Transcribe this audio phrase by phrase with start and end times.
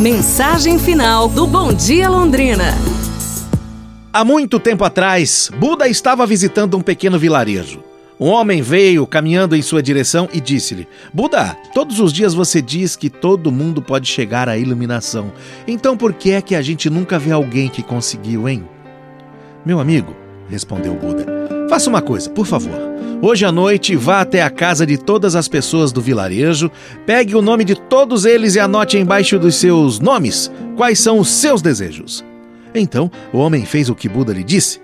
[0.00, 2.66] Mensagem final do Bom Dia Londrina.
[4.12, 7.82] Há muito tempo atrás, Buda estava visitando um pequeno vilarejo.
[8.20, 12.94] Um homem veio caminhando em sua direção e disse-lhe: Buda, todos os dias você diz
[12.94, 15.32] que todo mundo pode chegar à iluminação.
[15.66, 18.68] Então por que é que a gente nunca vê alguém que conseguiu, hein?
[19.66, 20.14] Meu amigo,
[20.48, 21.26] respondeu Buda,
[21.68, 22.88] faça uma coisa, por favor.
[23.20, 26.70] Hoje à noite, vá até a casa de todas as pessoas do vilarejo,
[27.04, 31.28] pegue o nome de todos eles e anote embaixo dos seus nomes quais são os
[31.28, 32.24] seus desejos.
[32.74, 34.80] Então o homem fez o que Buda lhe disse.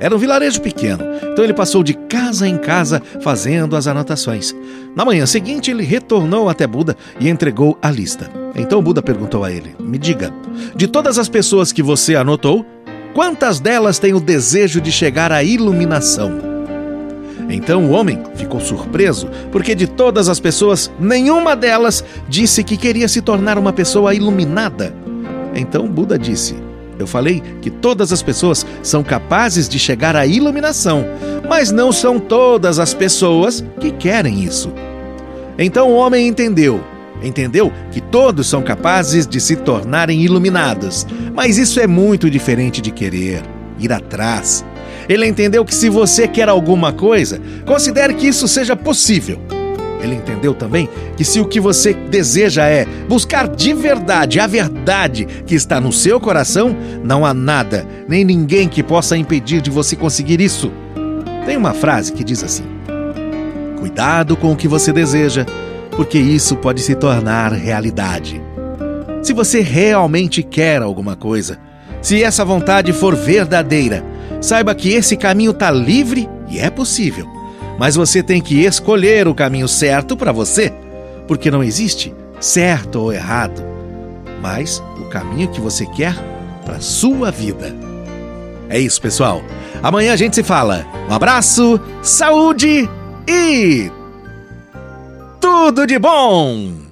[0.00, 1.02] Era um vilarejo pequeno,
[1.32, 4.54] então ele passou de casa em casa fazendo as anotações.
[4.94, 8.30] Na manhã seguinte, ele retornou até Buda e entregou a lista.
[8.54, 10.32] Então Buda perguntou a ele: Me diga,
[10.74, 12.64] de todas as pessoas que você anotou,
[13.18, 16.38] quantas delas têm o desejo de chegar à iluminação?
[17.50, 23.08] Então o homem ficou surpreso, porque de todas as pessoas, nenhuma delas disse que queria
[23.08, 24.94] se tornar uma pessoa iluminada.
[25.52, 26.54] Então Buda disse:
[26.96, 31.04] eu falei que todas as pessoas são capazes de chegar à iluminação,
[31.48, 34.72] mas não são todas as pessoas que querem isso.
[35.58, 36.80] Então o homem entendeu.
[37.22, 42.90] Entendeu que todos são capazes de se tornarem iluminados, mas isso é muito diferente de
[42.90, 43.42] querer,
[43.78, 44.64] ir atrás.
[45.08, 49.40] Ele entendeu que se você quer alguma coisa, considere que isso seja possível.
[50.00, 55.26] Ele entendeu também que se o que você deseja é buscar de verdade a verdade
[55.44, 59.96] que está no seu coração, não há nada, nem ninguém que possa impedir de você
[59.96, 60.70] conseguir isso.
[61.44, 62.64] Tem uma frase que diz assim:
[63.78, 65.44] Cuidado com o que você deseja,
[65.98, 68.40] porque isso pode se tornar realidade.
[69.20, 71.58] Se você realmente quer alguma coisa,
[72.00, 74.02] se essa vontade for verdadeira,
[74.40, 77.36] saiba que esse caminho está livre e é possível
[77.78, 80.72] mas você tem que escolher o caminho certo para você,
[81.28, 83.62] porque não existe certo ou errado,
[84.42, 86.14] mas o caminho que você quer
[86.64, 87.74] para sua vida.
[88.68, 89.42] É isso, pessoal.
[89.82, 90.84] Amanhã a gente se fala.
[91.08, 92.90] Um abraço, saúde
[93.26, 93.90] e
[95.40, 96.87] tudo de bom!